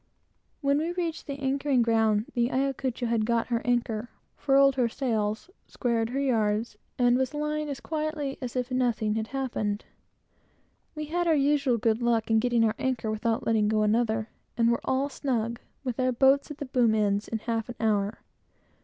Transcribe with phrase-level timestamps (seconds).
[0.61, 5.51] When we reached the anchoring ground, the Ayacucho had got her anchor, furled her sails,
[5.67, 9.91] squared her yards, and was lying as quietly as if nothing had happened for the
[9.91, 10.95] last twenty four hours.
[10.95, 14.71] We had our usual good luck in getting our anchor without letting go another, and
[14.71, 18.23] were all snug, with our boats at the boom ends, in half an hour.